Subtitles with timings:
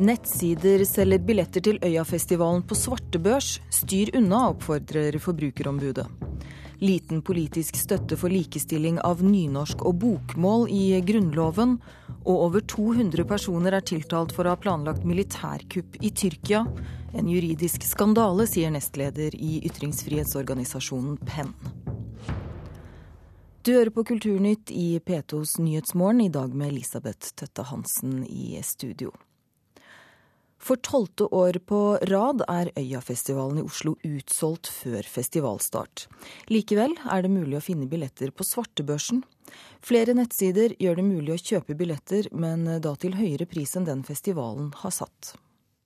[0.00, 3.58] Nettsider selger billetter til Øyafestivalen på svartebørs.
[3.68, 6.06] Styr unna, oppfordrer Forbrukerombudet.
[6.80, 11.76] Liten politisk støtte for likestilling av nynorsk og bokmål i Grunnloven.
[12.24, 16.64] Og over 200 personer er tiltalt for å ha planlagt militærkupp i Tyrkia.
[17.12, 21.52] En juridisk skandale, sier nestleder i ytringsfrihetsorganisasjonen PEN.
[23.60, 29.12] Du hører på Kulturnytt i P2s Nyhetsmorgen, i dag med Elisabeth Tøtte Hansen i studio.
[30.60, 36.04] For tolvte år på rad er Øyafestivalen i Oslo utsolgt før festivalstart.
[36.52, 39.22] Likevel er det mulig å finne billetter på svartebørsen.
[39.80, 44.04] Flere nettsider gjør det mulig å kjøpe billetter, men da til høyere pris enn den
[44.06, 45.32] festivalen har satt.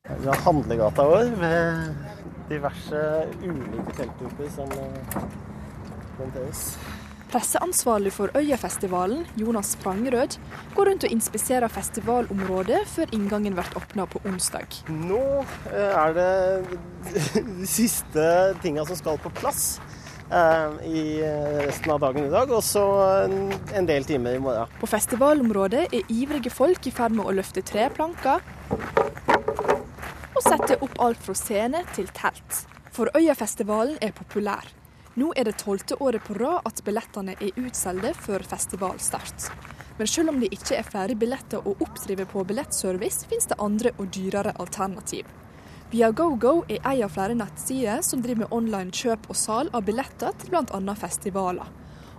[0.05, 1.95] Vi har handlegata vår med
[2.51, 2.99] diverse
[3.47, 4.75] ulike teltgrupper som
[6.19, 6.67] monteres.
[7.35, 10.37] Presseansvarlig for Øyafestivalen, Jonas Sprangrød,
[10.77, 14.77] går rundt og inspiserer festivalområdet før inngangen blir åpna på onsdag.
[14.87, 15.23] Nå
[15.73, 16.29] eh, er det
[17.09, 18.27] de siste
[18.63, 19.81] tinga som skal på plass
[20.31, 21.03] eh, i
[21.67, 22.85] resten av dagen i dag, og så
[23.75, 24.71] en del timer i morgen.
[24.79, 28.47] På festivalområdet er ivrige folk i ferd med å løfte treplanker
[30.31, 32.63] og sette opp alt fra scene til telt.
[32.95, 34.71] For Øyafestivalen er populær.
[35.15, 39.47] Nå er det tolvte året på rad at billettene er utsolgte før festivalstart.
[39.99, 43.95] Men selv om det ikke er flere billetter å oppdrive på billettservice, finnes det andre
[43.95, 45.31] og dyrere alternativ.
[45.93, 50.35] Viagogo er en av flere nettsider som driver med online kjøp og salg av billetter
[50.41, 50.99] til bl.a.
[50.99, 51.71] festivaler.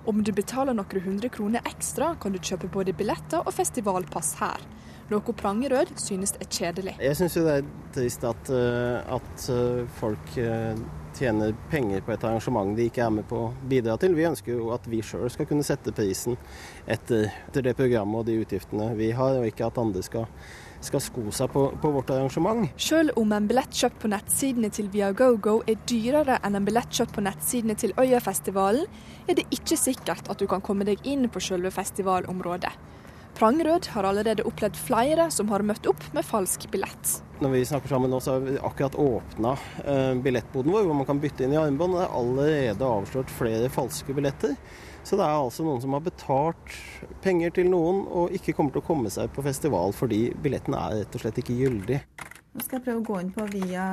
[0.08, 4.62] Om du betaler noen hundre kroner ekstra, kan du kjøpe både billetter og festivalpass her.
[5.10, 6.96] Noe Prangerød synes er kjedelig.
[7.02, 10.80] Jeg syns det er trist at, eh, at eh, folk eh,
[11.16, 14.16] tjener penger på et arrangement de ikke er med på å bidra til.
[14.18, 16.38] Vi ønsker jo at vi sjøl skal kunne sette prisen
[16.86, 20.28] etter, etter, det programmet og de utgiftene vi har, og ikke at andre skal,
[20.86, 22.66] skal sko seg på, på, vårt arrangement.
[22.82, 27.16] Selv om en billett kjøpt på nettsidene til Viagogo er dyrere enn en billett kjøpt
[27.16, 28.86] på nettsidene til Øyafestivalen,
[29.26, 32.76] er det ikke sikkert at du kan komme deg inn på selve festivalområdet.
[33.36, 37.18] Prangerød har allerede opplevd flere som har møtt opp med falsk billett.
[37.44, 39.52] Når vi snakker sammen nå, så har vi akkurat åpna
[39.84, 41.98] eh, billettboden vår, hvor man kan bytte inn i armbånd.
[41.98, 44.56] Det er allerede avslørt flere falske billetter.
[45.04, 46.78] Så det er altså noen som har betalt
[47.26, 51.02] penger til noen og ikke kommer til å komme seg på festival fordi billetten er
[51.02, 52.00] rett og slett ikke gyldig.
[52.56, 53.90] Nå skal jeg prøve å gå inn på Via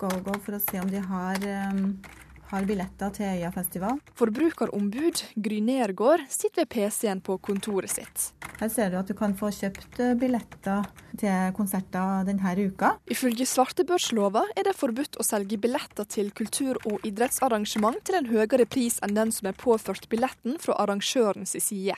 [0.00, 1.84] GoGo for å se om de har um
[2.50, 4.00] har billetter til Øyafestival.
[4.18, 8.30] Forbrukerombud Gry Nergård sitter ved PC-en på kontoret sitt.
[8.58, 10.88] Her ser du at du kan få kjøpt eh, billetter
[11.18, 12.94] til konserter denne uka.
[13.10, 18.66] Ifølge svartebørslova er det forbudt å selge billetter til kultur- og idrettsarrangement til en høyere
[18.66, 21.96] pris enn den som er påført billetten fra arrangørens side.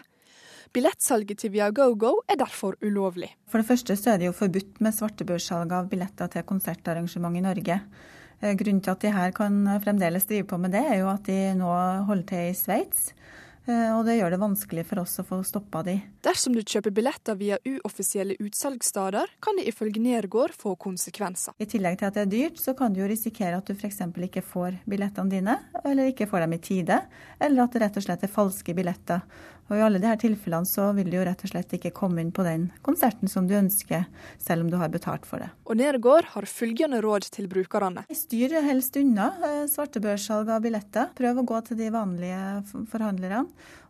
[0.70, 3.32] Billettsalget til Viagogo er derfor ulovlig.
[3.50, 7.42] For det første så er det jo forbudt med svartebørssalg av billetter til konsertarrangement i
[7.42, 7.80] Norge.
[8.40, 11.24] Eh, grunnen til at de her kan fremdeles drive på med det, er jo at
[11.28, 11.70] de nå
[12.08, 13.10] holder til i Sveits.
[13.68, 15.98] Eh, og det gjør det vanskelig for oss å få stoppa de.
[16.24, 21.54] Dersom du kjøper billetter via uoffisielle utsalgssteder, kan det ifølge Nergård få konsekvenser.
[21.60, 24.00] I tillegg til at det er dyrt, så kan du jo risikere at du f.eks.
[24.30, 27.00] ikke får billettene dine, eller ikke får dem i tide,
[27.38, 29.26] eller at det rett og slett er falske billetter.
[29.70, 32.32] Og I alle disse tilfellene så vil du jo rett og slett ikke komme inn
[32.34, 34.08] på den konserten som du ønsker,
[34.42, 35.52] selv om du har betalt for det.
[35.70, 38.02] Og Nergård har følgende råd til brukerne.
[38.10, 41.12] Styr helst unna eh, svartebørssalg av billetter.
[41.14, 43.44] Prøv å gå til de vanlige forhandlerne.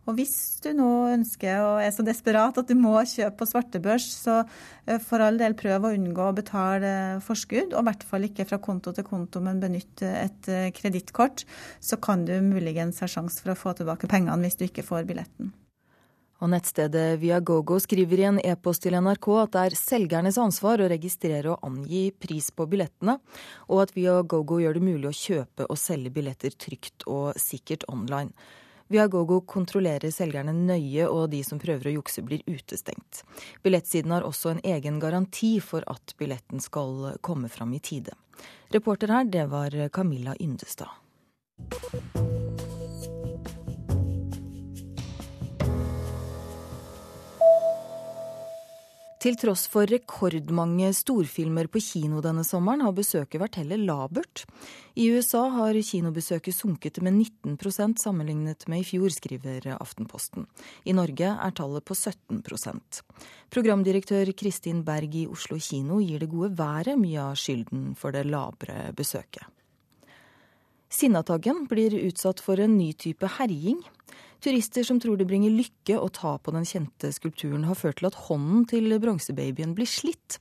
[0.09, 4.05] Og hvis du nå ønsker og er så desperat at du må kjøpe på svartebørs,
[4.23, 6.93] så eh, for all del prøv å unngå å betale
[7.25, 11.45] forskudd, og i hvert fall ikke fra konto til konto, men benytt et eh, kredittkort.
[11.81, 15.09] Så kan du muligens ha sjanse for å få tilbake pengene hvis du ikke får
[15.09, 15.53] billetten.
[16.41, 20.89] Og nettstedet Viagogo skriver i en e-post til NRK at det er selgernes ansvar å
[20.89, 23.19] registrere og angi pris på billettene,
[23.69, 28.33] og at Viagogo gjør det mulig å kjøpe og selge billetter trygt og sikkert online.
[28.91, 33.21] Viagogo kontrollerer selgerne nøye, og de som prøver å jukse, blir utestengt.
[33.63, 38.17] Billettsiden har også en egen garanti for at billetten skal komme fram i tide.
[38.73, 40.91] Reporter her, det var Camilla Yndestad.
[49.21, 54.47] Til tross for rekordmange storfilmer på kino denne sommeren, har besøket vært heller labert.
[54.97, 60.49] I USA har kinobesøket sunket med 19% sammenlignet med i fjor, skriver Aftenposten.
[60.89, 63.03] I Norge er tallet på 17%
[63.53, 68.25] Programdirektør Kristin Berg i Oslo kino gir det gode været mye av skylden for det
[68.25, 69.45] labre besøket.
[70.91, 73.79] Sinnataggen blir utsatt for en ny type herjing.
[74.41, 78.07] Turister som tror det bringer lykke å ta på den kjente skulpturen, har ført til
[78.09, 80.39] at hånden til bronsebabyen blir slitt.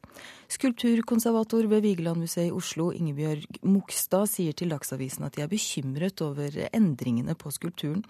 [0.49, 6.57] Skulpturkonservator ved Vigelandmuseet i Oslo, Ingebjørg Mokstad, sier til Dagsavisen at de er bekymret over
[6.73, 8.07] endringene på skulpturen.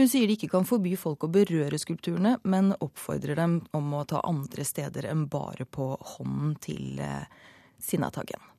[0.00, 4.04] Hun sier de ikke kan forby folk å berøre skulpturene, men oppfordrer dem om å
[4.08, 7.28] ta andre steder enn bare på hånden til eh,
[7.76, 8.55] Sinnataggen.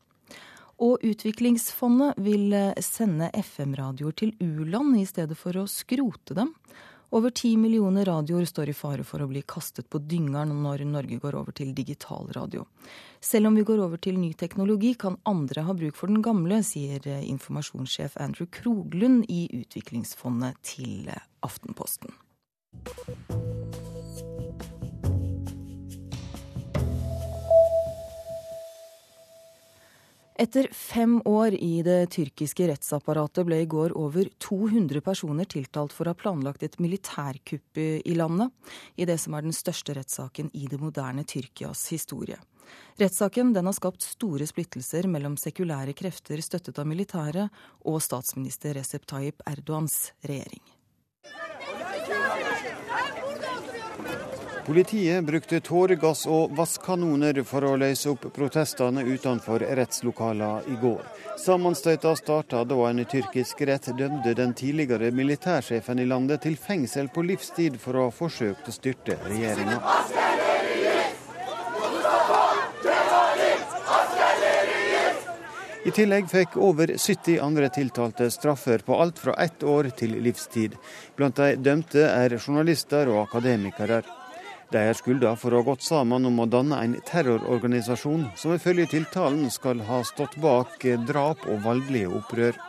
[0.84, 6.54] Og Utviklingsfondet vil eh, sende FM-radioer til u-land i stedet for å skrote dem.
[7.10, 11.20] Over ti millioner radioer står i fare for å bli kastet på dyngeren når Norge
[11.24, 12.66] går over til digital radio.
[13.24, 16.60] Selv om vi går over til ny teknologi, kan andre ha bruk for den gamle,
[16.68, 22.12] sier eh, informasjonssjef Andrew Kroglund i Utviklingsfondet til eh, Aftenposten.
[30.38, 36.06] Etter fem år i det tyrkiske rettsapparatet ble i går over 200 personer tiltalt for
[36.06, 38.54] å ha planlagt et militærkupp i landet,
[39.02, 42.38] i det som er den største rettssaken i det moderne Tyrkias historie.
[43.02, 49.42] Rettssaken har skapt store splittelser mellom sekulære krefter støttet av militæret og statsminister Recep Tayyip
[49.50, 50.77] Erdogans regjering.
[54.68, 61.06] Politiet brukte tåregass og vasskanoner for å løse opp protestene utenfor rettslokalene i går.
[61.40, 67.24] Sammenstøyta starta da en tyrkisk rett dømte den tidligere militærsjefen i landet til fengsel på
[67.30, 69.80] livstid for å ha forsøkt å styrte regjeringa.
[75.88, 80.76] I tillegg fikk over 70 andre tiltalte straffer på alt fra ett år til livstid.
[81.16, 84.04] Blant de dømte er journalister og akademikere.
[84.72, 88.90] De er skylda for å ha gått sammen om å danne en terrororganisasjon som ifølge
[88.98, 92.60] tiltalen skal ha stått bak drap og voldelige opprør.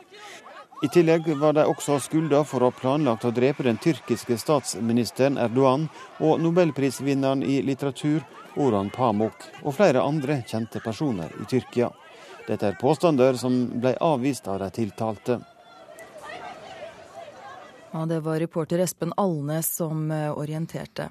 [0.83, 5.41] I tillegg var de også skylda for å ha planlagt å drepe den tyrkiske statsministeren
[5.43, 5.89] Erdogan
[6.23, 8.23] og nobelprisvinneren i litteratur
[8.63, 11.91] Oran Pamuk og flere andre kjente personer i Tyrkia.
[12.47, 15.41] Dette er påstander som ble avvist av de tiltalte.
[17.91, 21.09] Ja, det var reporter Espen Alnes som eh, orienterte.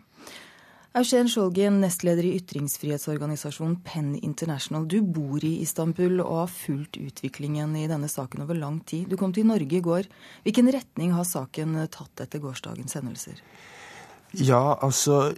[0.95, 4.85] Eugen Skjolgen, nestleder i ytringsfrihetsorganisasjonen Penn International.
[4.87, 9.09] Du bor i Istanbul og har fulgt utviklingen i denne saken over lang tid.
[9.11, 10.07] Du kom til Norge i går.
[10.47, 13.43] Hvilken retning har saken tatt etter gårsdagens hendelser?
[14.37, 15.33] Ja, altså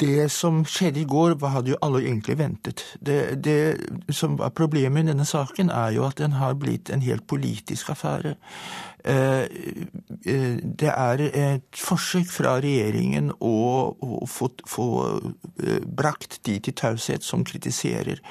[0.00, 2.80] Det som skjedde i går, hadde jo alle egentlig ventet.
[2.98, 3.76] Det, det,
[4.10, 7.92] som var Problemet i denne saken er jo at den har blitt en helt politisk
[7.92, 8.34] affære.
[9.04, 9.42] Eh,
[10.26, 13.54] eh, det er et forsøk fra regjeringen å,
[14.00, 14.88] å få, få,
[15.62, 18.22] eh, brakt de til taushet som kritiserer.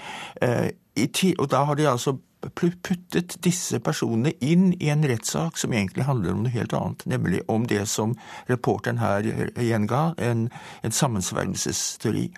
[0.97, 2.17] Og da har de altså
[2.57, 7.41] puttet disse personene inn i en rettssak som egentlig handler om noe helt annet, nemlig
[7.47, 8.15] om det som
[8.49, 9.27] reporteren her
[9.61, 10.47] gjenga, en,
[10.81, 12.31] en sammensvergelsesteori.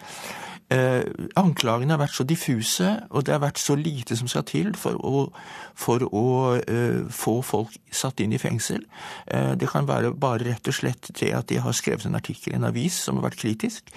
[0.71, 1.03] Eh,
[1.39, 4.97] anklagene har vært så diffuse, og det har vært så lite som skal til for
[5.03, 5.25] å,
[5.75, 6.25] for å
[6.61, 8.85] eh, få folk satt inn i fengsel.
[9.27, 12.53] Eh, det kan være bare rett og slett det at de har skrevet en artikkel
[12.53, 13.93] i en avis som har vært kritisk.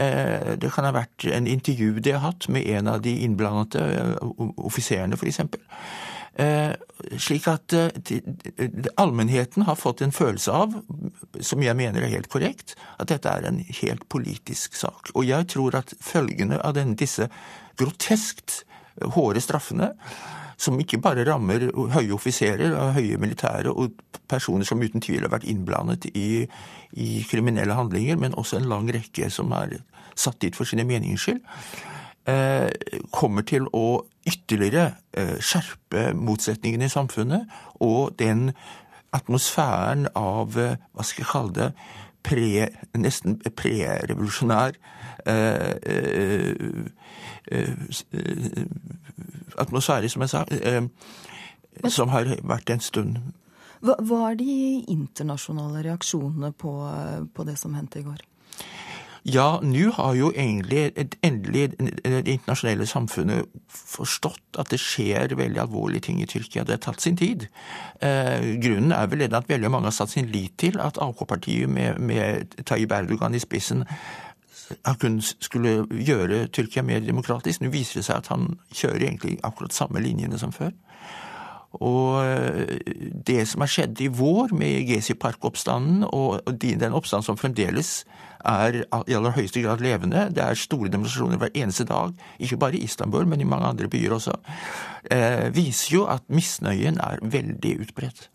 [0.00, 3.86] Eh, det kan ha vært en intervju de har hatt med en av de innblandede
[3.86, 5.42] eh, offiserene, f.eks.
[6.36, 6.72] Eh,
[7.16, 7.88] slik at eh,
[9.00, 10.74] allmennheten har fått en følelse av,
[11.40, 15.14] som jeg mener er helt korrekt, at dette er en helt politisk sak.
[15.14, 17.30] Og jeg tror at følgende av denne, disse
[17.80, 18.64] groteskt
[19.16, 19.94] hårde straffene,
[20.60, 23.96] som ikke bare rammer høye offiserer og høye militære og
[24.28, 26.44] personer som uten tvil har vært innblandet i,
[26.96, 29.78] i kriminelle handlinger, men også en lang rekke som er
[30.16, 31.95] satt dit for sine meningers skyld, Eh,
[33.14, 37.46] kommer til å ytterligere eh, skjerpe motsetningene i samfunnet,
[37.84, 38.50] og den
[39.14, 41.70] atmosfæren av, eh, hva skal jeg kalle det,
[42.26, 42.48] pre,
[42.98, 44.74] nesten prerevolusjonær
[49.62, 50.42] atmosfære, som jeg sa,
[51.86, 53.20] som har vært en stund.
[53.78, 54.56] Hva, hva er de
[54.90, 56.74] internasjonale reaksjonene på,
[57.34, 58.26] på det som hendte i går?
[59.26, 60.92] Ja, nå har jo egentlig
[61.26, 66.62] endelig det internasjonale samfunnet forstått at det skjer veldig alvorlige ting i Tyrkia.
[66.62, 67.48] Det har tatt sin tid.
[67.98, 71.98] Eh, grunnen er vel at veldig mange har satt sin lit til at AK-partiet med,
[71.98, 73.82] med Tayyip Erdogan i spissen
[74.86, 77.60] han skulle gjøre Tyrkia mer demokratisk.
[77.62, 80.70] Nå viser det seg at han kjører egentlig akkurat samme linjene som før.
[81.82, 82.78] Og eh,
[83.26, 88.04] det som har skjedd i vår med Gezi Park-oppstanden, og den oppstanden som fremdeles
[88.44, 90.28] er i aller høyeste grad levende.
[90.34, 93.88] Det er store demonstrasjoner hver eneste dag, ikke bare i Istanbul, men i mange andre
[93.88, 94.36] byer også.
[95.10, 98.28] Eh, viser jo at misnøyen er veldig utbredt.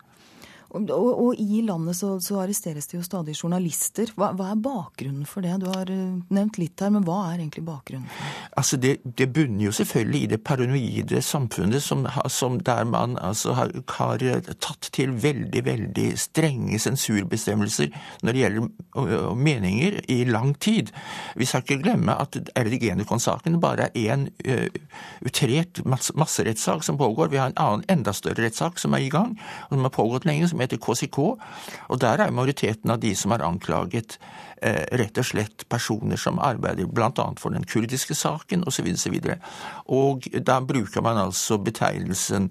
[0.72, 4.08] Og, og, i landet så, så, arresteres det jo stadig journalister.
[4.16, 5.58] Hva, hva, er bakgrunnen for det?
[5.60, 8.08] Du har eh, nevnt litt her, men hva er egentlig bakgrunnen?
[8.56, 13.56] Altså det, det bunner jo selvfølgelig i det paranoide samfunnet som, som der man altså
[13.58, 14.24] har, har,
[14.64, 20.92] tatt til veldig, veldig strenge sensurbestemmelser når det gjelder meninger i lang tid.
[21.36, 24.68] Vi skal ikke glemme at Erdigenekon-saken bare er én uh,
[25.26, 27.32] utrert masserettssak som pågår.
[27.32, 29.36] Vi har en annen enda større rettssak som er i gang,
[29.68, 31.18] og som har pågått lenge, som heter KCK.
[31.88, 34.18] Og der er majoriteten av de som er anklaget,
[34.62, 37.26] eh, rett og slett personer som arbeider bl.a.
[37.38, 38.88] for den kurdiske saken osv.
[38.94, 39.36] Og,
[39.86, 42.50] og da bruker man altså betegnelsen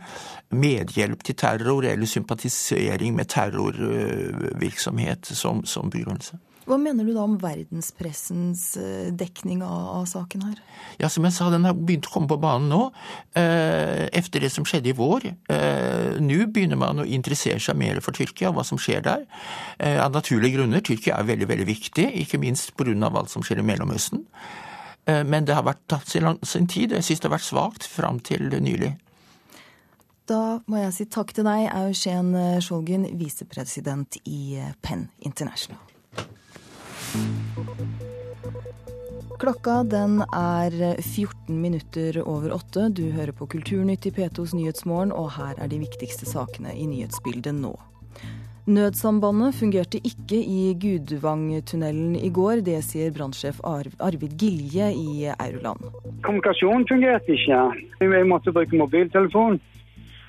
[0.52, 6.38] medhjelp til terror eller sympatisering med terrorvirksomhet som, som begrunnelse.
[6.72, 10.62] Hva mener du da om verdenspressens eh, dekning av, av, saken her?
[11.02, 12.86] Ja, Som jeg sa, den har begynt å komme på banen nå.
[13.36, 15.28] Eh, efter det som skjedde i vår.
[15.52, 19.28] Eh, nå begynner man å interessere seg mer for Tyrkia, og hva som skjer der.
[19.84, 20.80] Eh, av naturlige grunner.
[20.80, 22.96] Tyrkia er veldig veldig viktig, ikke minst pga.
[23.12, 24.24] alt som skjer i Mellomøsten.
[25.12, 26.96] Eh, men det har vært tatt sin, tid.
[26.96, 28.96] Jeg syns det har vært svakt fram til nylig.
[30.24, 35.91] Da må jeg si takk til deg, Eugen Skjolgen, visepresident i Penn International.
[39.42, 42.90] Klokka den er 14 minutter over åtte.
[42.94, 47.56] Du hører på Kulturnytt i P2s Nyhetsmorgen, og her er de viktigste sakene i nyhetsbildet
[47.58, 47.74] nå.
[48.70, 52.62] Nødsambandet fungerte ikke i Gudvangtunnelen i går.
[52.62, 55.90] Det sier brannsjef Arvid Gilje i Euroland.
[56.22, 57.64] Kommunikasjonen fungerte ikke.
[57.98, 59.58] Vi måtte bruke mobiltelefon.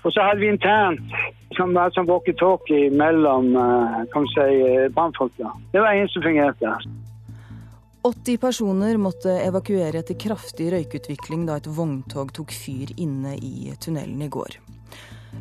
[0.02, 1.12] Og så hadde vi internt
[1.56, 5.52] som var som walkietalkie mellom eh, kan si, eh, brannfolka.
[5.72, 6.76] Det var en som fungerte.
[8.02, 14.22] 80 personer måtte evakuere etter kraftig røykutvikling da et vogntog tok fyr inne i tunnelen
[14.26, 14.58] i går.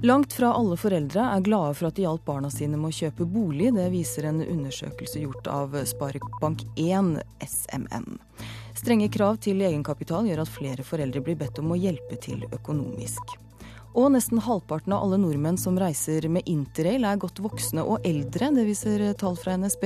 [0.01, 3.25] Langt fra alle foreldre er glade for at de hjalp barna sine med å kjøpe
[3.29, 3.73] bolig.
[3.75, 8.07] Det viser en undersøkelse gjort av Sparebank1 SMN.
[8.77, 13.35] Strenge krav til egenkapital gjør at flere foreldre blir bedt om å hjelpe til økonomisk.
[13.91, 18.47] Og nesten halvparten av alle nordmenn som reiser med interrail er godt voksne og eldre,
[18.55, 19.83] det viser tall fra NSB.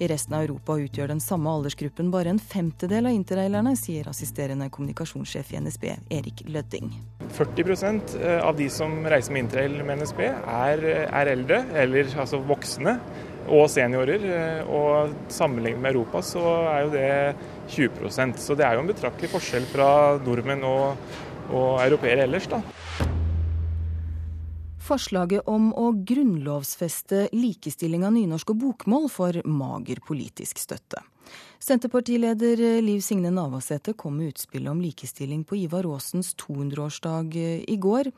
[0.00, 4.68] I resten av Europa utgjør den samme aldersgruppen bare en femtedel av interrailerne, sier assisterende
[4.72, 5.86] kommunikasjonssjef i NSB,
[6.18, 6.92] Erik Lødding.
[7.32, 7.72] 40
[8.20, 12.98] eh, av de som reiser med interrail med NSB, er, er eldre, eller altså voksne
[13.48, 14.26] og seniorer.
[14.36, 16.44] Eh, og sammenlignet med Europa så
[16.74, 17.08] er jo det
[17.70, 19.90] 20% Så det er jo en betraktelig forskjell fra
[20.26, 21.10] nordmenn og,
[21.48, 22.60] og europeere ellers, da.
[24.90, 31.04] Forslaget om å grunnlovfeste likestilling av nynorsk og bokmål får mager politisk støtte.
[31.62, 37.38] Senterpartileder Liv Signe Navarsete kom med utspillet om likestilling på Ivar Aasens 200-årsdag
[37.70, 38.10] i går.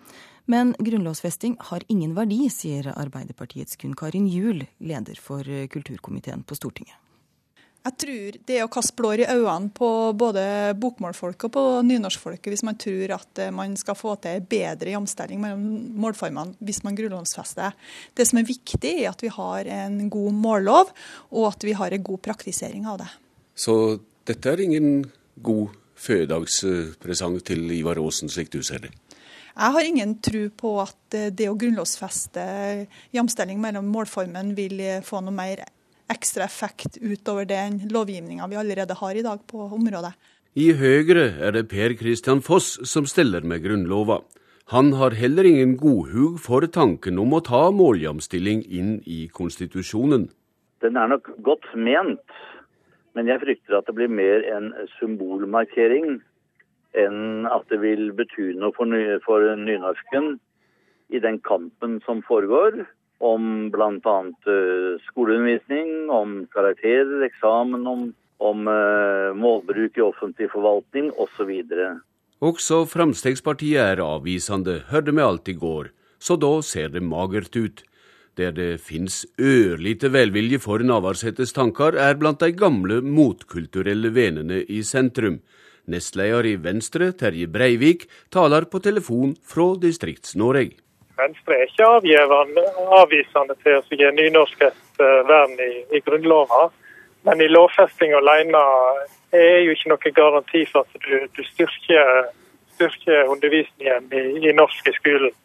[0.48, 6.96] Men grunnlovfesting har ingen verdi, sier Arbeiderpartiets Gunn Karin Juel, leder for kulturkomiteen på Stortinget.
[7.82, 10.44] Jeg tror det er å kaste blår i øynene på både
[10.78, 15.42] bokmålfolk og på nynorskfolket hvis man tror at eh, man skal få til bedre jamstilling
[15.42, 15.64] mellom
[16.04, 17.74] målformene hvis man grunnlovfester.
[18.14, 20.94] Det som er viktig, er at vi har en god mållov,
[21.34, 23.10] og at vi har en god praktisering av det.
[23.58, 23.74] Så
[24.30, 25.02] dette er ingen
[25.42, 28.94] god fødedagspresang til Ivar Aasen, slik du ser det?
[29.52, 32.42] Jeg har ingen tro på at eh, det å grunnlovfeste
[33.12, 35.66] jamstilling mellom målformen vil eh, få noe mer
[36.12, 40.12] ekstra effekt utover den lovgivninga vi allerede har i dag på området.
[40.54, 44.20] I Høyre er det Per Christian Foss som steller med Grunnlova.
[44.72, 50.28] Han har heller ingen godhug for tanken om å ta måljamstilling inn i konstitusjonen.
[50.84, 52.36] Den er nok godt ment,
[53.16, 56.20] men jeg frykter at det blir mer en symbolmarkering
[57.00, 60.34] enn at det vil bety noe for, ny for nynorsken
[61.12, 62.84] i den kampen som foregår
[63.22, 64.16] om bl.a.
[64.50, 68.08] Eh, skoleundervisning, om karakterer, eksamen, om,
[68.42, 71.52] om uh, målbruk i offentlig forvaltning osv.
[72.42, 77.84] Også Fremskrittspartiet er avvisende, hørte vi alt i går, så da ser det magert ut.
[78.40, 84.82] Der det fins ørlite velvilje for Navarsetes tanker, er blant de gamle motkulturelle venene i
[84.82, 85.38] sentrum.
[85.86, 90.81] Nestleder i Venstre, Terje Breivik, taler på telefon fra Distrikts-Norge.
[91.18, 91.88] Venstre er ikke
[92.98, 96.70] avvisende til å gi nynorsk et vern i, i Grunnlova.
[97.26, 98.62] Men i lovfesting alene
[99.36, 102.26] er jo ikke noen garanti for at du, du styrker,
[102.74, 105.36] styrker, undervisningen i, i norsk i skolen.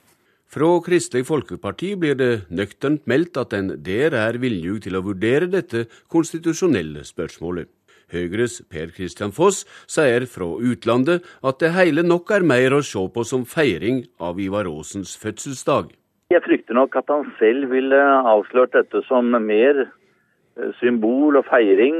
[0.48, 5.50] Fra Kristelig Folkeparti blir det nøkternt meldt at en der er villig til å vurdere
[5.52, 7.68] dette konstitusjonelle spørsmålet.
[8.14, 13.04] Høyres Per Christian Foss sier fra utlandet at det hele nok er mer å se
[13.14, 15.92] på som feiring av Ivar Aasens fødselsdag.
[16.32, 18.00] Jeg frykter nok at han selv ville
[18.32, 22.00] avslørt dette som mer eh, symbol og feiring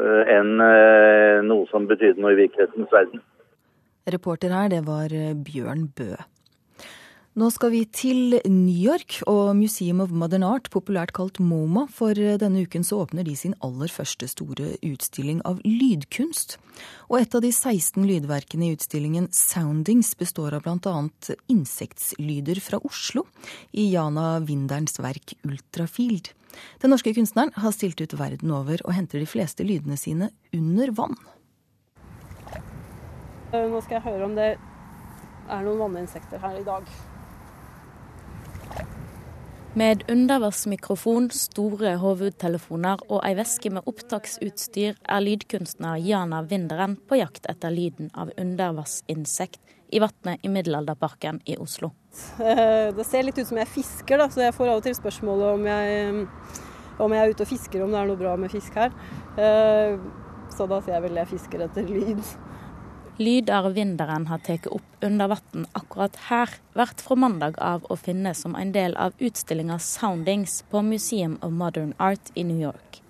[0.00, 3.24] eh, enn eh, noe som betydde noe i virkelighetens verden.
[4.08, 5.12] Reporter her, det var
[5.44, 6.14] Bjørn Bø.
[7.38, 12.18] Nå skal vi til New York og Museum of Modern Art, populært kalt MoMA, for
[12.18, 16.56] denne uken så åpner de sin aller første store utstilling av lydkunst.
[17.06, 20.94] Og et av de 16 lydverkene i utstillingen Soundings består av bl.a.
[21.54, 23.22] insektlyder fra Oslo,
[23.70, 26.32] i Jana Winderns verk Ultrafield.
[26.82, 30.90] Den norske kunstneren har stilt ut verden over og henter de fleste lydene sine under
[30.90, 31.14] vann.
[33.54, 36.90] Nå skal jeg høre om det er noen vanninsekter her i dag.
[39.74, 47.44] Med undervannsmikrofon, store hovedtelefoner og ei veske med opptaksutstyr er lydkunstner Jana Vinderen på jakt
[47.52, 49.60] etter lyden av undervannsinsekt
[49.92, 51.92] i vannet i Middelalderparken i Oslo.
[52.40, 54.96] Eh, det ser litt ut som jeg fisker, da, så jeg får av og til
[54.96, 56.26] spørsmålet om jeg,
[57.04, 58.96] om jeg er ute og fisker, om det er noe bra med fisk her.
[59.36, 60.00] Eh,
[60.56, 62.24] så da sier jeg vel jeg fisker etter lyd.
[63.18, 68.30] Lyder vinderen har tatt opp under vann akkurat her, vært fra mandag av å finne
[68.38, 73.00] som en del av utstillinga Soundings på Museum of Modern Art i New York.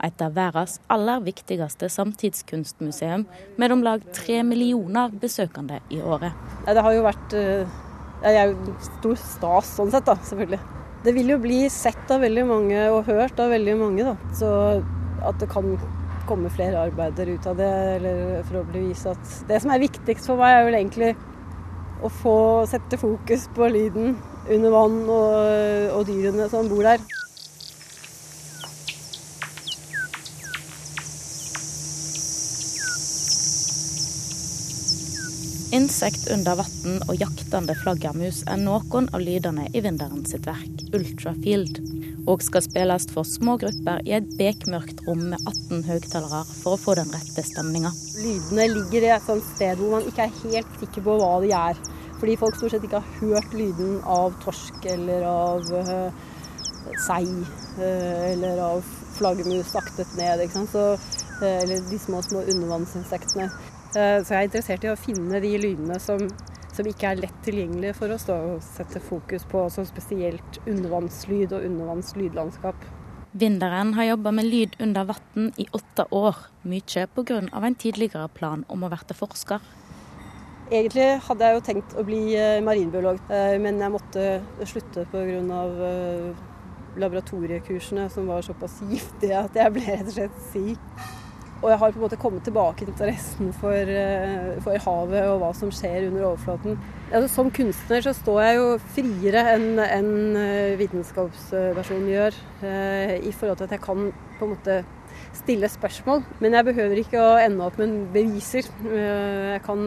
[0.00, 3.26] Et av verdens aller viktigste samtidskunstmuseum,
[3.60, 6.32] med om lag tre millioner besøkende i året.
[6.64, 7.78] Det har jo vært eh,
[8.22, 10.62] Det er jo stor stas sånn sett, da, selvfølgelig.
[11.04, 14.16] Det vil jo bli sett av veldig mange og hørt av veldig mange, da.
[14.32, 14.48] Så
[15.28, 15.74] at det kan
[16.28, 20.54] komme flere arbeider ut av det, eller forhåpentligvis at Det som er viktigst for meg,
[20.54, 21.12] er vel egentlig
[22.04, 22.38] å få
[22.70, 24.18] sette fokus på lyden
[24.48, 27.02] under vann og, og dyrene som bor der.
[35.74, 41.97] Insekt under vann og jaktende flaggermus er noen av lydene i vinderen sitt verk Ultrafield
[42.28, 46.80] og skal spilles for små grupper i et bekmørkt rom med 18 høyttalere for å
[46.80, 47.92] få den rette stemninga.
[48.20, 51.80] Lydene ligger i et sted hvor man ikke er helt sikker på hva de er.
[52.18, 56.26] Fordi folk stort sett ikke har hørt lyden av torsk eller av uh,
[57.06, 58.82] sei uh, eller av
[59.16, 60.42] flaggermus saktet ned.
[60.72, 63.48] Så, uh, eller de små, små undervannsinsektene.
[63.88, 66.26] så jeg er interessert i å finne de lydene som
[66.78, 71.66] som ikke er lett tilgjengelig for oss, da, og sette fokus på spesielt undervannslyd og
[71.66, 72.86] undervannslydlandskap.
[73.38, 77.42] Vinderen har jobba med lyd under vann i åtte år, mye pga.
[77.66, 79.60] en tidligere plan om å bli forsker.
[80.70, 84.24] Egentlig hadde jeg jo tenkt å bli eh, marinbiolog, eh, men jeg måtte
[84.64, 85.64] slutte pga.
[85.88, 86.46] Eh,
[86.98, 91.02] laboratoriekursene som var såpass giftige at jeg ble rett og slett syk.
[91.58, 95.40] Og jeg har på en måte kommet tilbake til interessen for, eh, for havet og
[95.40, 96.78] hva som skjer under overflaten.
[97.10, 102.38] Altså, som kunstner så står jeg jo friere enn en eh, vitenskapspersonen gjør.
[102.62, 104.84] Eh, I forhold til at jeg kan på en måte
[105.34, 106.22] stille spørsmål.
[106.38, 108.70] Men jeg behøver ikke å ende opp med beviser.
[108.86, 109.82] Jeg kan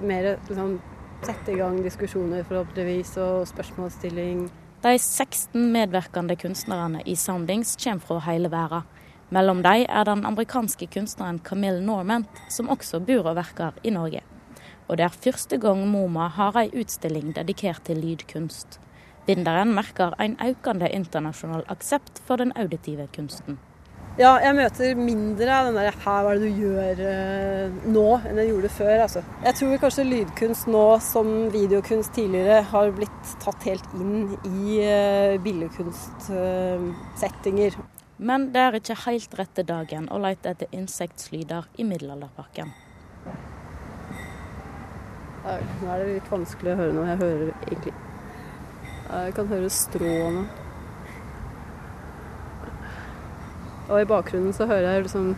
[0.00, 0.78] mer liksom,
[1.22, 4.46] sette i gang diskusjoner forhåpentligvis og spørsmålsstilling.
[4.82, 8.88] De 16 medvirkende kunstnerne i Soundings kommer fra hele verden.
[9.32, 14.20] Mellom dem er den amerikanske kunstneren Camille Normant, som også bor og verker i Norge.
[14.88, 18.80] Og det er første gang MoMA har ei utstilling dedikert til lydkunst.
[19.24, 23.56] Binderen merker en økende internasjonal aksept for den auditive kunsten.
[24.18, 28.20] Ja, jeg møter mindre av den der 'her, hva er det du gjør uh, nå',
[28.28, 28.96] enn jeg gjorde før.
[29.06, 29.20] Altså.
[29.44, 35.40] Jeg tror kanskje lydkunst nå, som videokunst tidligere, har blitt tatt helt inn i uh,
[35.40, 37.72] billedkunstsettinger.
[38.22, 42.70] Men det er ikke helt rette dagen å lete etter insektlyder i Middelalderparken.
[45.42, 47.94] Nå er det litt vanskelig å høre noe jeg hører egentlig.
[49.12, 50.44] Jeg kan høre stråene.
[53.88, 55.32] Og i bakgrunnen så hører jeg liksom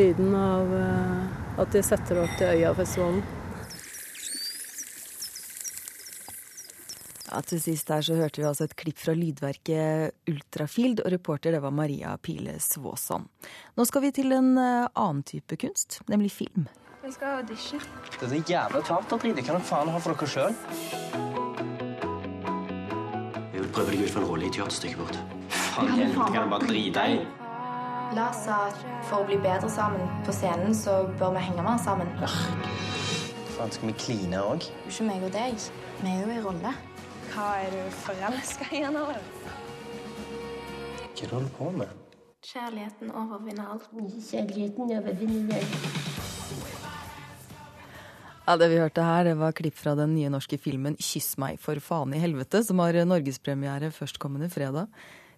[0.00, 3.20] lyden av eh, at de setter opp til Øyafestivalen.
[7.30, 11.54] Ja, Til sist her så hørte vi altså et klipp fra lydverket Ultrafield, og reporter
[11.54, 13.28] det var Maria Pile Svåsand.
[13.78, 16.66] Nå skal vi til en eh, annen type kunst, nemlig film.
[17.04, 17.84] Jeg skal audition.
[18.18, 19.36] Det er jævla teaterdrit.
[19.38, 20.58] Det kan dere faen ha for dere sjøl.
[23.54, 25.22] Jeg vil prøve deg ut for en rolle i teaterstykket vårt.
[25.70, 27.22] Faen jeg kan bare drite i?
[28.18, 31.78] Lars sa at for å bli bedre sammen på scenen, så bør vi henge mer
[31.78, 32.10] sammen.
[33.54, 34.66] Faen, skal vi kline òg?
[34.90, 35.70] Ikke meg og deg.
[36.02, 36.74] Vi er jo i rolle.
[37.30, 39.04] Hva er du forelska i nå?
[41.20, 41.90] Hva holder du på med?
[42.40, 43.86] Kjærligheten overvinner alt.
[44.26, 46.00] Kjærligheten overvinner alt.
[48.46, 51.60] Ja, Det vi hørte her, det var klipp fra den nye norske filmen 'Kyss meg
[51.60, 54.88] for faen i helvete', som har norgespremiere førstkommende fredag.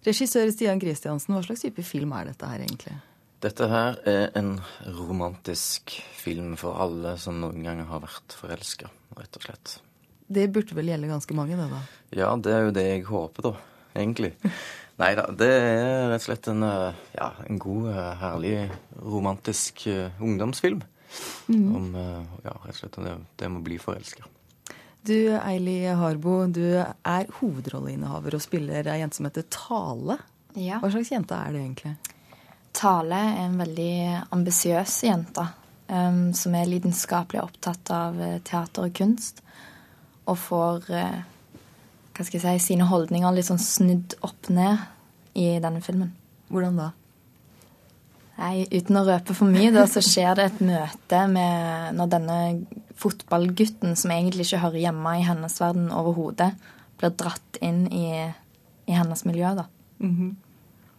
[0.03, 2.97] Regissør Stian Kristiansen, hva slags type film er dette her egentlig?
[3.39, 9.37] Dette her er en romantisk film for alle som noen ganger har vært forelska, rett
[9.37, 9.81] og slett.
[10.33, 11.83] Det burde vel gjelde ganske mange, det da?
[12.13, 13.53] Ja, det er jo det jeg håper, da.
[13.93, 14.33] Egentlig.
[15.01, 18.57] Nei da, det er rett og slett en, eh, ja, en god, eh, herlig,
[19.01, 20.83] romantisk uh, ungdomsfilm.
[21.47, 21.75] Mm.
[21.77, 21.89] Om
[22.41, 24.25] ja, rett og slett det, det med å bli forelska.
[25.05, 30.17] Du Eili Harbo, du er hovedrolleinnehaver og spiller ei jente som heter Tale.
[30.55, 30.79] Ja.
[30.81, 31.93] Hva slags jente er det egentlig?
[32.73, 33.93] Tale er en veldig
[34.33, 35.45] ambisiøs jente.
[35.93, 38.17] Um, som er lidenskapelig opptatt av
[38.47, 39.43] teater og kunst.
[40.29, 41.21] Og får uh,
[42.13, 44.77] hva skal jeg si, sine holdninger litt sånn snudd opp ned
[45.39, 46.13] i denne filmen.
[46.53, 46.91] Hvordan da?
[48.37, 52.37] Nei, Uten å røpe for mye, da, så skjer det et møte med når denne
[52.99, 56.53] fotballgutten, som egentlig ikke hører hjemme i hennes verden overhodet,
[57.01, 58.07] blir dratt inn i,
[58.87, 59.53] i, hennes miljø.
[59.57, 59.67] da.
[59.99, 60.33] Mm -hmm.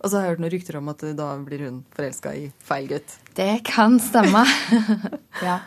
[0.00, 2.88] Og så har jeg hørt noen rykter om at da blir hun forelska i feil
[2.88, 3.18] gutt.
[3.34, 4.44] Det kan stemme.
[5.48, 5.58] ja.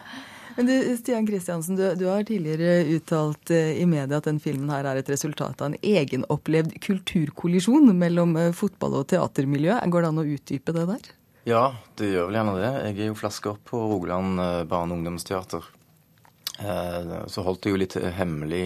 [0.58, 4.72] Men du, Stian Kristiansen, du, du, har tidligere uttalt eh, i media at den filmen
[4.74, 9.76] her er et resultat av en egenopplevd kulturkollisjon mellom eh, fotball og teatermiljø.
[9.86, 11.12] Går det an å utdype det der?
[11.46, 11.62] Ja,
[12.02, 12.72] det gjør vel gjerne det.
[12.88, 15.74] Jeg er jo flaska opp på Rogaland eh, barne- og ungdomsteater.
[16.58, 18.63] Så holdt jeg jo litt hemmelig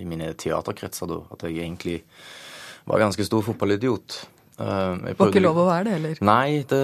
[0.00, 1.98] i mine teaterkretser da, at jeg egentlig
[2.88, 4.16] var ganske stor fotballidiot.
[4.58, 6.20] Uh, var ikke lov å være det, eller?
[6.26, 6.80] Nei, det,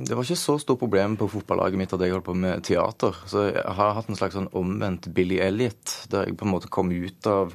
[0.00, 3.18] det, var ikke så stort problem på fotballaget mitt at jeg holdt på med teater.
[3.28, 6.70] Så jeg har hatt en slags sånn omvendt Billy Elliot, der jeg på en måte
[6.72, 7.52] kom ut av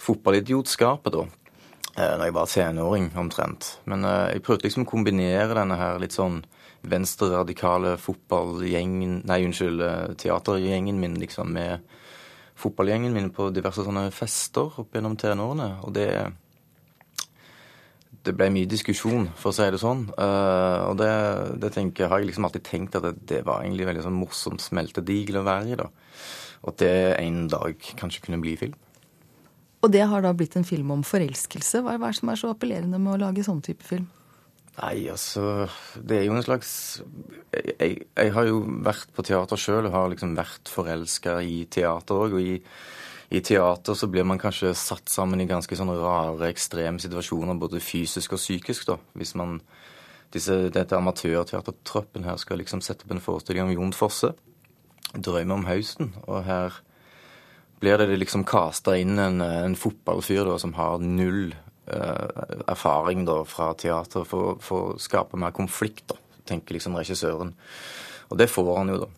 [0.00, 1.26] fotballidiotskapet da.
[1.94, 3.68] Uh, når jeg var tenåring, omtrent.
[3.90, 6.40] Men uh, jeg prøvde liksom å kombinere denne her litt sånn
[6.84, 9.84] venstreradikale fotballgjengen Nei, unnskyld,
[10.20, 11.84] teatergjengen min liksom med
[12.60, 15.68] fotballgjengen min på diverse sånne fester opp gjennom tenårene.
[15.84, 16.08] Og det
[18.24, 20.06] det ble mye diskusjon, for å si det sånn.
[20.16, 21.10] Uh, og det,
[21.62, 24.64] det tenker, har jeg liksom alltid tenkt at det, det var egentlig veldig sånn morsomt
[24.64, 25.78] smeltedigel å være i.
[25.80, 25.90] da.
[26.64, 28.76] Og at det en dag kanskje kunne bli film.
[29.84, 31.82] Og det har da blitt en film om forelskelse.
[31.84, 34.08] Hva er det som er så appellerende med å lage sånn type film?
[34.74, 36.70] Nei, altså Det er jo en slags
[37.54, 41.60] Jeg, jeg, jeg har jo vært på teater sjøl og har liksom vært forelska i
[41.70, 42.38] teater òg.
[42.38, 42.56] Og i
[43.30, 47.80] i teater så blir man kanskje satt sammen i ganske sånne rare, ekstreme situasjoner, både
[47.82, 48.98] fysisk og psykisk, da.
[49.16, 49.60] Hvis man
[50.34, 54.32] disse, Dette amatørteatertroppen her skal liksom sette opp en forestilling om Jon Fosse.
[55.14, 56.10] 'Drøm om høsten'.
[56.26, 56.80] Og her
[57.80, 61.54] blir det liksom kasta inn en, en fotballfyr da, som har null
[61.86, 66.18] eh, erfaring da, fra teater, for, for å skape mer konflikt, da,
[66.50, 67.54] tenker liksom regissøren.
[68.30, 69.10] Og det får han jo, da.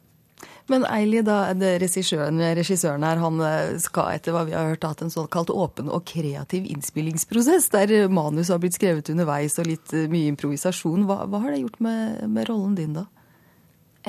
[0.73, 5.05] Men Eili, da, regissøren, regissøren her, han eh, skal etter hva vi har hørt hatt
[5.05, 10.09] en såkalt åpen og kreativ innspillingsprosess, der manus har blitt skrevet underveis og litt eh,
[10.11, 11.07] mye improvisasjon.
[11.07, 13.07] Hva, hva har det gjort med, med rollen din, da?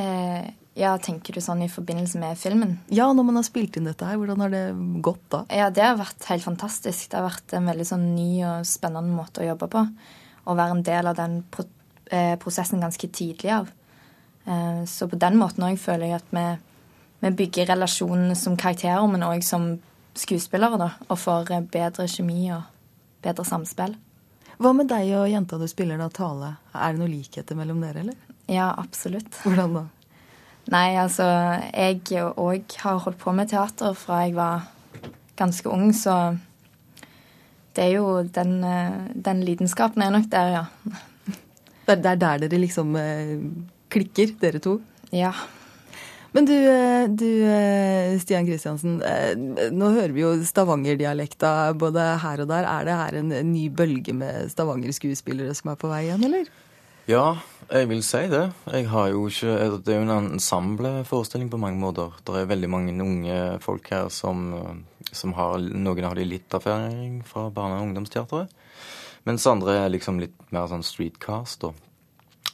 [0.01, 2.75] Eh, ja, tenker du sånn i forbindelse med filmen?
[2.93, 4.65] Ja, når man har spilt inn dette her, hvordan har det
[5.05, 5.45] gått da?
[5.53, 7.07] Ja, det har vært helt fantastisk.
[7.09, 9.81] Det har vært en veldig sånn ny og spennende måte å jobbe på.
[10.45, 11.65] Å være en del av den pro
[12.13, 13.73] eh, prosessen ganske tidlig av.
[14.47, 16.45] Eh, så på den måten òg føler jeg at vi,
[17.25, 19.73] vi bygger relasjonene som karakterer, men òg som
[20.17, 22.63] skuespillere, da, og får eh, bedre kjemi og
[23.25, 23.97] bedre samspill.
[24.57, 26.55] Hva med deg og jenta du spiller da, Tale?
[26.73, 28.33] Er det noen likheter mellom dere, eller?
[28.49, 29.29] Ja, absolutt.
[29.43, 29.85] Hvordan da?
[30.71, 31.23] Nei, altså
[31.71, 32.01] Jeg
[32.35, 34.65] òg har holdt på med teater fra jeg var
[35.39, 36.37] ganske ung, så
[37.77, 40.65] det er jo den, eh, den lidenskapen er nok der, ja.
[41.87, 42.95] Det er der dere liksom
[43.93, 44.79] klikker, dere to.
[45.15, 45.33] Ja.
[46.35, 48.99] Men du, eh, du eh, Stian Kristiansen.
[49.01, 49.33] Eh,
[49.73, 52.67] nå hører vi jo stavangerdialekta både her og der.
[52.67, 56.51] Er det her en ny bølge med Stavanger-skuespillere som er på vei igjen, eller?
[57.07, 57.39] Ja,
[57.71, 58.43] jeg vil si det.
[58.67, 62.13] Jeg har jo ikke, det er jo en ensembleforestilling på mange måter.
[62.27, 64.51] Det er veldig mange unge folk her som,
[65.09, 68.51] som har Noen har de litt erfaring fra barne- og ungdomsteatret.
[69.27, 71.63] Mens andre er liksom litt mer sånn streetcast.
[71.63, 71.73] Da.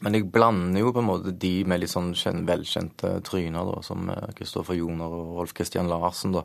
[0.04, 2.12] Men jeg blander jo på en måte de med litt sånn
[2.48, 6.44] velkjente tryner, da, som Kristoffer Joner og Rolf Christian Larsen, da.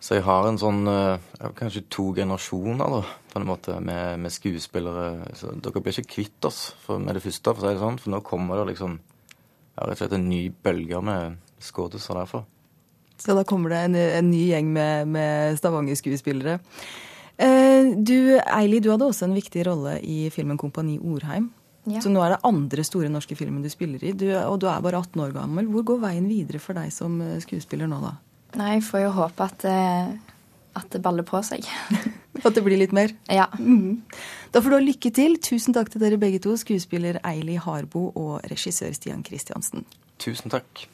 [0.00, 3.00] Så jeg har en sånn ja, kanskje to generasjoner, da,
[3.32, 5.32] på en måte, med, med skuespillere.
[5.36, 8.00] Så dere blir ikke kvitt oss for, med det første, for å si det sånn.
[8.00, 8.96] For nå kommer det liksom
[9.80, 12.42] rett og slett en ny bølge med skådiser derfra.
[13.20, 16.58] Så da kommer det en, en ny gjeng med, med Stavanger-skuespillere.
[17.40, 21.50] Eh, du, Eili, du hadde også en viktig rolle i filmen 'Kompani Orheim'.
[21.90, 22.02] Ja.
[22.02, 24.82] Så nå er det andre store norske filmen du spiller i, du, og du er
[24.84, 25.70] bare 18 år gammel.
[25.70, 28.16] Hvor går veien videre for deg som eh, skuespiller nå, da?
[28.60, 29.64] Nei, jeg får jo håpe at,
[30.80, 31.66] at det baller på seg.
[32.44, 33.14] at det blir litt mer?
[33.30, 33.46] Ja.
[33.58, 34.00] Mm.
[34.50, 35.36] Da får du ha lykke til.
[35.42, 39.86] Tusen takk til dere begge to, skuespiller Eili Harbo og regissør Stian Kristiansen.
[40.20, 40.88] Tusen takk.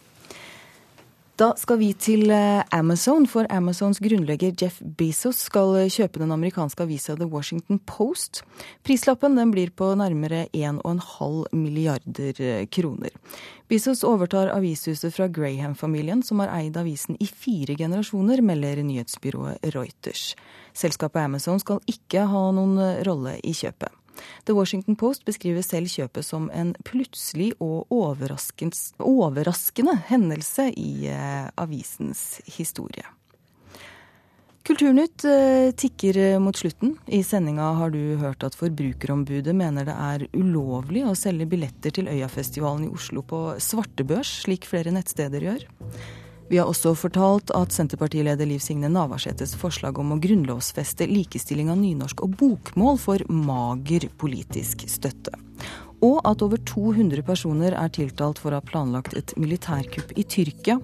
[1.37, 6.31] Da skal vi til eh, Amazon, for Amazons grunnlegger Jeff Bezos skal eh, kjøpe den
[6.33, 8.41] amerikanske avisa The Washington Post.
[8.89, 13.13] Prislappen blir på nærmere 1,5 milliarder eh, kroner.
[13.69, 20.31] Bezos overtar avishuset fra Graham-familien, som har eid avisen i fire generasjoner, melder nyhetsbyrået Reuters.
[20.73, 23.93] Selskapet Amazon skal ikke ha noen rolle i kjøpet.
[24.47, 32.41] The Washington Post beskriver selv kjøpet som en plutselig og overraskende hendelse i eh, avisens
[32.59, 33.05] historie.
[34.67, 36.97] Kulturnytt eh, tikker mot slutten.
[37.07, 42.11] I sendinga har du hørt at Forbrukerombudet mener det er ulovlig å selge billetter til
[42.11, 45.69] Øyafestivalen i Oslo på svartebørs, slik flere nettsteder gjør.
[46.49, 51.81] Vi har også fortalt at Senterpartileder Liv Signe Navarsetes forslag om å grunnlovsfeste likestilling av
[51.81, 55.35] nynorsk og bokmål får mager politisk støtte.
[56.07, 60.79] Og at over 200 personer er tiltalt for å ha planlagt et militærkupp i Tyrkia.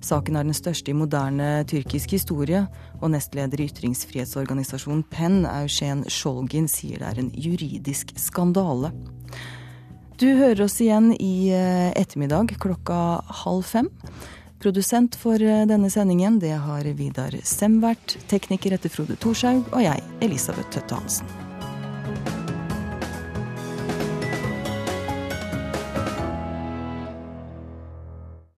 [0.00, 2.64] Saken er den største i moderne tyrkisk historie,
[3.02, 8.94] og nestleder i ytringsfrihetsorganisasjonen PEN, Eugen Skjolgin, sier det er en juridisk skandale.
[10.16, 12.96] Du hører oss igjen i eh, ettermiddag klokka
[13.42, 13.90] halv fem.
[14.62, 18.14] Produsent for eh, denne sendingen det har Vidar Sem vært.
[18.30, 21.41] Tekniker etter Frode Thorshaug og jeg, Elisabeth Tøtte Hansen.